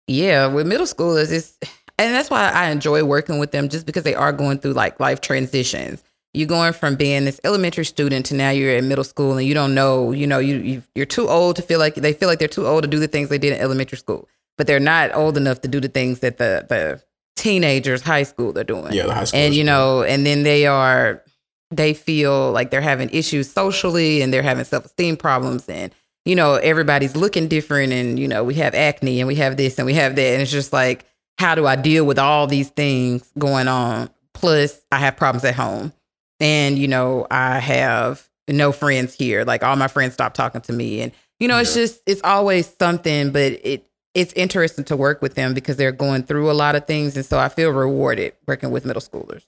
[0.07, 1.59] Yeah, with middle schoolers, it's
[1.99, 4.99] and that's why I enjoy working with them, just because they are going through like
[5.01, 6.03] life transitions.
[6.33, 9.53] You're going from being this elementary student to now you're in middle school, and you
[9.55, 12.39] don't know, you know, you, you you're too old to feel like they feel like
[12.39, 15.15] they're too old to do the things they did in elementary school, but they're not
[15.15, 17.03] old enough to do the things that the the
[17.37, 18.93] teenagers high school they're doing.
[18.93, 19.41] Yeah, the high school.
[19.41, 21.23] and you know and then they are
[21.71, 25.93] they feel like they're having issues socially and they're having self-esteem problems and
[26.25, 29.79] you know everybody's looking different and you know we have acne and we have this
[29.79, 30.33] and we have that.
[30.33, 31.05] And it's just like
[31.39, 34.11] how do i deal with all these things going on?
[34.35, 35.93] Plus i have problems at home.
[36.39, 39.45] And you know i have no friends here.
[39.45, 41.01] Like all my friends stopped talking to me.
[41.01, 45.35] And you know it's just it's always something but it it's interesting to work with
[45.35, 47.17] them because they're going through a lot of things.
[47.17, 49.45] And so i feel rewarded working with middle schoolers.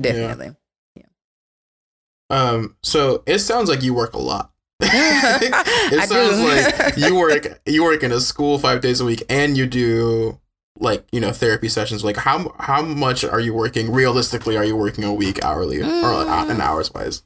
[0.00, 0.46] Definitely.
[0.46, 0.52] Yeah.
[0.52, 1.06] definitely
[2.28, 4.50] Um, so it sounds like you work a lot.
[4.80, 9.22] it I sounds like you work you work in a school five days a week
[9.28, 10.38] and you do
[10.78, 12.04] like you know therapy sessions.
[12.04, 14.56] Like how how much are you working realistically?
[14.56, 16.50] Are you working a week hourly or Mm.
[16.50, 17.22] an hours wise?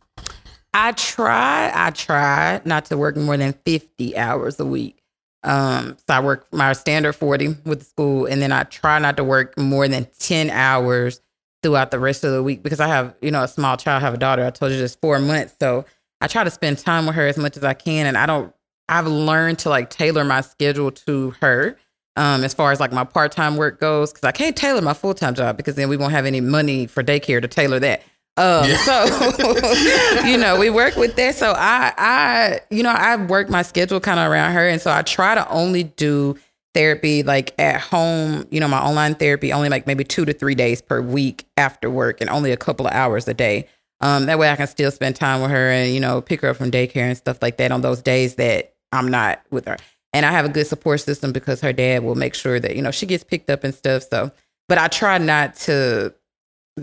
[0.72, 5.02] I try, I try not to work more than 50 hours a week.
[5.42, 9.16] Um, so I work my standard 40 with the school, and then I try not
[9.16, 11.20] to work more than 10 hours
[11.64, 14.06] throughout the rest of the week because I have, you know, a small child, I
[14.06, 14.44] have a daughter.
[14.46, 15.56] I told you just four months.
[15.58, 15.84] So
[16.20, 18.06] I try to spend time with her as much as I can.
[18.06, 18.52] And I don't,
[18.88, 21.76] I've learned to like tailor my schedule to her.
[22.16, 25.34] Um, as far as like my part-time work goes, because I can't tailor my full-time
[25.34, 28.02] job because then we won't have any money for daycare to tailor that.
[28.36, 28.76] Um, Yeah.
[28.76, 31.36] so you know, we work with that.
[31.36, 34.90] So I, I, you know, I work my schedule kind of around her, and so
[34.90, 36.36] I try to only do
[36.74, 38.44] therapy like at home.
[38.50, 41.88] You know, my online therapy only like maybe two to three days per week after
[41.88, 43.66] work, and only a couple of hours a day.
[44.00, 46.48] Um, that way I can still spend time with her and you know pick her
[46.48, 49.76] up from daycare and stuff like that on those days that I'm not with her.
[50.12, 52.82] And I have a good support system because her dad will make sure that you
[52.82, 54.04] know she gets picked up and stuff.
[54.10, 54.30] So,
[54.68, 56.14] but I try not to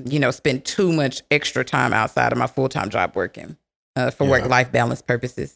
[0.06, 3.58] you know, spend too much extra time outside of my full time job working
[3.96, 4.30] uh, for Yeah.
[4.32, 5.56] work life balance purposes.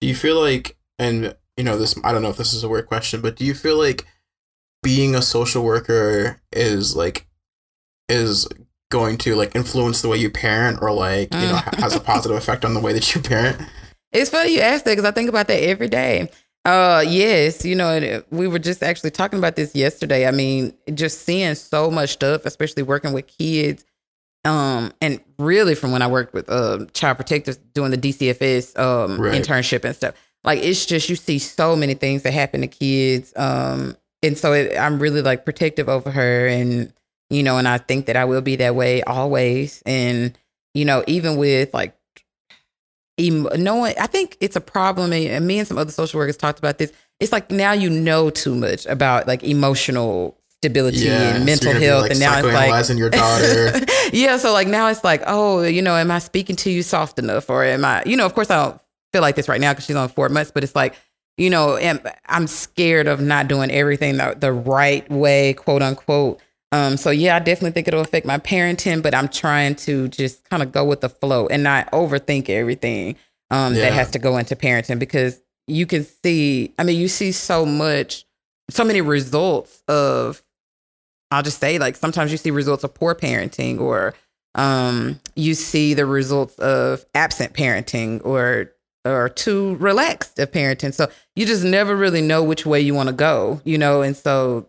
[0.00, 2.68] Do you feel like and you know this I don't know if this is a
[2.68, 4.04] weird question, but do you feel like
[4.82, 7.26] being a social worker is like
[8.08, 8.46] is
[8.90, 12.36] going to like influence the way you parent or like you know has a positive
[12.36, 13.60] effect on the way that you parent?
[14.12, 16.30] It's funny you asked that because I think about that every day.
[16.64, 20.26] Uh, yes, you know, we were just actually talking about this yesterday.
[20.26, 23.84] I mean, just seeing so much stuff, especially working with kids,
[24.44, 29.18] um, and really from when I worked with uh, child protectors doing the DCFS um,
[29.20, 29.40] Right.
[29.40, 30.14] internship and stuff.
[30.44, 34.52] Like it's just you see so many things that happen to kids, um, and so
[34.52, 36.92] it, I'm really like protective over her, and
[37.30, 40.36] you know, and I think that I will be that way always, and
[40.74, 41.94] you know, even with like
[43.18, 46.58] em- knowing i think it's a problem and me and some other social workers talked
[46.58, 51.46] about this it's like now you know too much about like emotional stability Yeah, and
[51.46, 53.72] mental be, health, like, and now it's like your daughter.
[54.12, 57.18] yeah, so like now it's like, oh, you know, am I speaking to you soft
[57.18, 58.80] enough, or am I, you know, of course I don't
[59.12, 60.94] feel like this right now because she's on four months, but it's like,
[61.36, 66.40] you know, am, I'm scared of not doing everything the, the right way, quote unquote.
[66.72, 70.48] Um, so yeah, I definitely think it'll affect my parenting, but I'm trying to just
[70.50, 73.16] kind of go with the flow and not overthink everything
[73.50, 73.82] um, Yeah.
[73.82, 77.64] that has to go into parenting because you can see, I mean, you see so
[77.64, 78.26] much,
[78.70, 80.42] so many results of
[81.30, 84.14] I'll just say like sometimes you see results of poor parenting or
[84.54, 88.72] um, you see the results of absent parenting or
[89.04, 90.92] or too relaxed of parenting.
[90.92, 94.02] So you just never really know which way you want to go, you know.
[94.02, 94.68] And so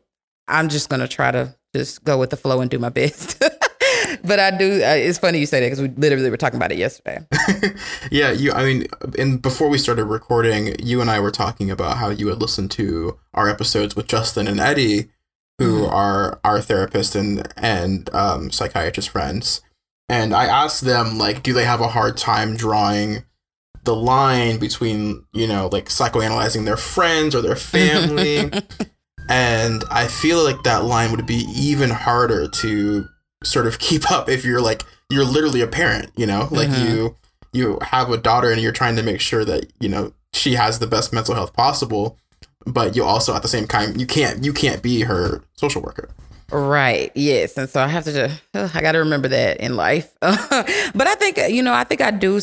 [0.49, 3.39] I'm just gonna try to just go with the flow and do my best.
[4.23, 4.82] but I do.
[4.84, 7.19] Uh, it's funny you say that because we literally were talking about it yesterday.
[8.12, 8.51] yeah, you.
[8.51, 12.27] I mean, and before we started recording, you and I were talking about how you
[12.29, 15.10] had listened to our episodes with Justin and Eddie,
[15.60, 15.91] who Mhm.
[15.91, 19.62] are our therapist and and um, psychiatrist friends.
[20.08, 23.25] And I asked them, like, do they have a hard time drawing
[23.84, 28.51] the line between, you know, like psychoanalyzing their friends or their family?
[29.29, 33.07] And I feel like that line would be even harder to
[33.43, 36.85] sort of keep up if you're like you're literally a parent, you know, like Mhm.
[36.89, 37.15] you
[37.53, 40.79] you have a daughter and you're trying to make sure that you know she has
[40.79, 42.17] the best mental health possible,
[42.65, 46.09] but you also at the same time you can't you can't be her social worker.
[46.51, 47.11] Right.
[47.15, 47.57] Yes.
[47.57, 48.41] And so I have to just,
[48.75, 50.11] I got to remember that in life.
[50.19, 52.39] but I think, you know, I think I do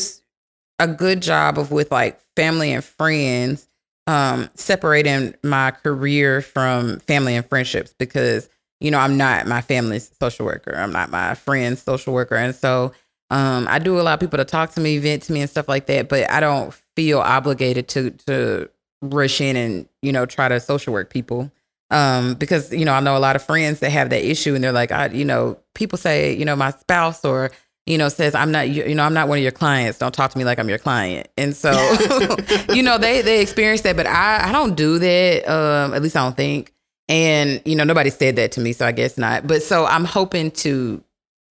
[0.79, 3.67] a good job of with like family and friends,
[4.07, 10.11] um, separating my career from family and friendships because, you know, I'm not my family's
[10.19, 10.73] social worker.
[10.75, 12.35] I'm not my friend's social worker.
[12.35, 12.93] And so,
[13.29, 15.87] um, I do allow people to talk to me, vent to me and stuff like
[15.87, 18.69] that, but I don't feel obligated to, to
[19.01, 21.51] rush in and, you know, try to social work people
[21.89, 24.63] um because you know i know a lot of friends that have that issue and
[24.63, 27.49] they're like i you know people say you know my spouse or
[27.87, 29.97] you know says i'm not you, you know i'm not one of your clients.
[29.97, 31.27] Don't talk to me like i'm your client.
[31.37, 31.71] And so
[32.73, 36.15] you know they they experience that but i i don't do that um at least
[36.15, 36.73] i don't think.
[37.09, 39.47] And you know nobody said that to me so i guess not.
[39.47, 41.03] But so i'm hoping to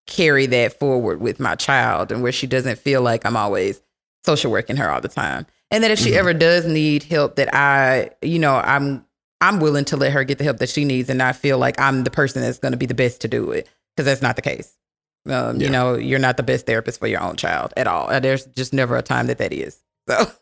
[0.07, 3.81] carry that forward with my child and where she doesn't feel like i'm always
[4.25, 5.45] social working her all the time.
[5.69, 6.17] And that if she Mhm.
[6.17, 9.05] ever does need help that i you know i'm
[9.43, 11.79] I'm willing to let her get the help that she needs and not feel like
[11.81, 14.35] I'm the person that's going to be the best to do it because that's not
[14.35, 14.77] the case.
[15.27, 15.65] Um, Yeah.
[15.65, 18.10] You know, you're not the best therapist for your own child at all.
[18.10, 19.79] Uh, There's just never a time that that is.
[20.10, 20.15] So,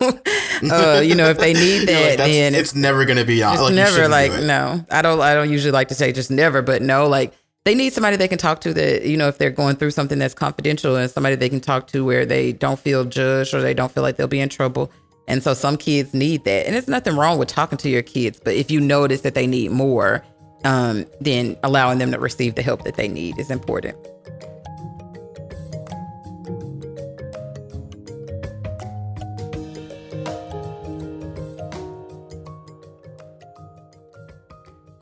[0.72, 3.74] uh, you know, if they need that, like, then it's never gonna be it's like
[3.74, 4.84] never like no.
[4.90, 5.20] I don't.
[5.20, 8.26] I don't usually like to say just never, but no, like they need somebody they
[8.26, 11.36] can talk to that you know if they're going through something that's confidential and somebody
[11.36, 14.26] they can talk to where they don't feel judged or they don't feel like they'll
[14.26, 14.90] be in trouble.
[15.28, 18.40] And so some kids need that, and there's nothing wrong with talking to your kids,
[18.42, 20.24] but if you notice that they need more,
[20.64, 23.96] um, then allowing them to receive the help that they need is important.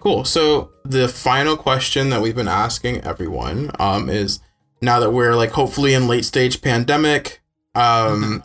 [0.01, 0.25] Cool.
[0.25, 4.41] So the final question that we've been asking everyone um, is
[4.81, 7.41] now that we're like hopefully in late stage pandemic,
[7.75, 8.45] um,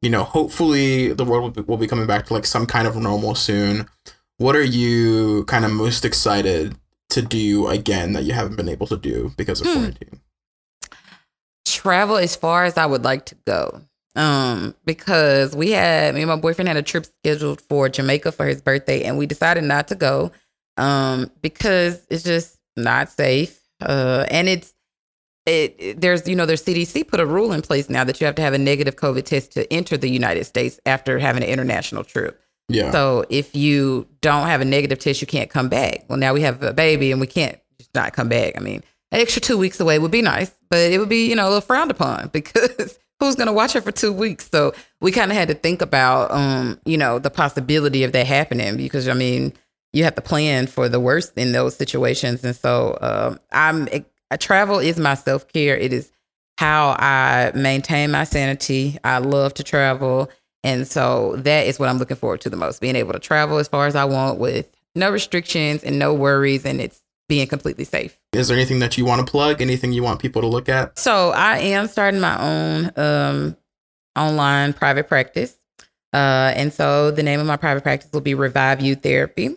[0.00, 2.86] you know, hopefully the world will be, will be coming back to like some kind
[2.86, 3.88] of normal soon.
[4.38, 6.76] What are you kind of most excited
[7.10, 9.72] to do again that you haven't been able to do because of Hmm.
[9.74, 10.20] quarantine?
[11.64, 13.80] travel as far as I would like to go.
[14.14, 18.46] Um, because we had me and my boyfriend had a trip scheduled for Jamaica for
[18.46, 20.30] his birthday, and we decided not to go.
[20.76, 23.60] Um, because it's just not safe.
[23.80, 24.72] Uh, and it's
[25.46, 28.26] it, it- there's you know there's CDC put a rule in place now that you
[28.26, 31.48] have to have a negative COVID test to enter the United States after having an
[31.48, 32.40] international trip.
[32.68, 32.90] Yeah.
[32.92, 36.04] So if you don't have a negative test, you can't come back.
[36.08, 38.54] Well, now we have a baby and we can't just not come back.
[38.56, 41.34] I mean, an extra two weeks away would be nice, but it would be, you
[41.36, 44.48] know, a little frowned upon because who's going to watch her for two weeks?
[44.48, 48.26] So we kind of had to think about, um, you know, the possibility of that
[48.26, 49.52] happening because, I mean,
[49.92, 52.44] you have to plan for the worst in those situations.
[52.44, 53.88] And so um, I'm,
[54.38, 55.76] travel is my self care.
[55.76, 56.10] It is
[56.58, 58.98] how I maintain my sanity.
[59.04, 60.30] I love to travel.
[60.64, 63.58] And so that is what I'm looking forward to the most being able to travel
[63.58, 66.64] as far as I want with no restrictions and no worries.
[66.64, 68.18] And it's being completely safe.
[68.32, 69.60] Is there anything that you want to plug?
[69.60, 70.98] Anything you want people to look at?
[70.98, 73.56] So I am starting my own um,
[74.16, 75.56] online private practice.
[76.12, 79.56] Uh, and so the name of my private practice will be Revive You Therapy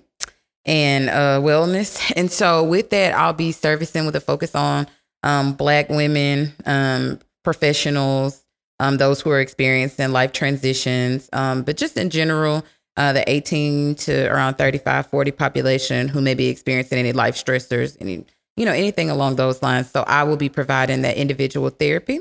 [0.65, 1.99] and uh, Wellness.
[2.15, 4.87] And so with that, I'll be servicing with a focus on
[5.23, 8.43] um, Black women, um, professionals,
[8.79, 12.65] um, those who are experiencing life transitions, um, but just in general,
[12.97, 17.97] uh, the 18 to around 35, 40 population who may be experiencing any life stressors,
[17.99, 19.89] any, you know, anything along those lines.
[19.89, 22.19] So I will be providing that individual therapy.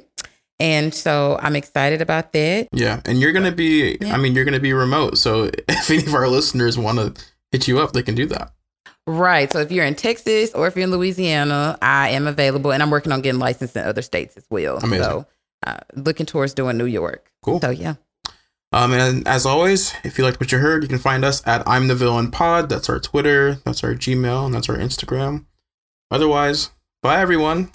[0.60, 2.68] And so I'm excited about that.
[2.72, 3.00] Yeah.
[3.04, 4.14] And you're going to be, Yeah.
[4.14, 5.18] I mean, you're going to be remote.
[5.18, 7.24] So if any of our listeners want to
[7.54, 8.52] hit you up, they can do that.
[9.06, 9.52] Right.
[9.52, 12.90] So if you're in Texas or if you're in Louisiana, I am available and I'm
[12.90, 14.78] working on getting licensed in other states as well.
[14.78, 15.04] Amazing.
[15.04, 15.26] So
[15.64, 17.30] uh, looking towards doing New York.
[17.42, 17.60] Cool.
[17.60, 17.94] So yeah.
[18.72, 21.62] Um, and as always, if you liked what you heard, you can find us at
[21.68, 22.68] I'm the Villain Pod.
[22.68, 25.44] That's our Twitter, that's our Gmail, and that's our Instagram.
[26.10, 27.70] Otherwise, bye everyone.